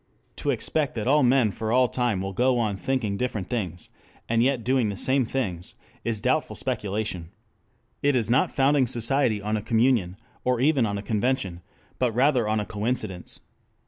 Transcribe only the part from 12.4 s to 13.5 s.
on a coincidence.